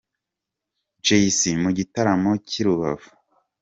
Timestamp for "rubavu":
2.67-3.09